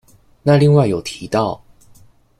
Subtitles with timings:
[0.41, 1.63] 那另外有提到